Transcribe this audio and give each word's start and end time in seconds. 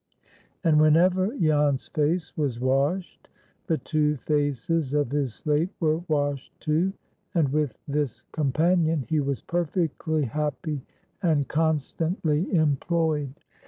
And 0.63 0.81
whenever 0.81 1.37
Jan's 1.37 1.87
face 1.89 2.35
was 2.35 2.59
washed, 2.59 3.29
the 3.67 3.77
two 3.77 4.17
faces 4.17 4.95
of 4.95 5.11
his 5.11 5.35
slate 5.35 5.69
were 5.79 5.99
washed 6.07 6.51
too; 6.59 6.93
and 7.35 7.49
with 7.49 7.77
this 7.87 8.23
companion 8.31 9.05
he 9.07 9.19
was 9.19 9.43
perfectly 9.43 10.23
happy 10.25 10.81
and 11.21 11.47
constantly 11.47 12.51
employed. 12.51 13.35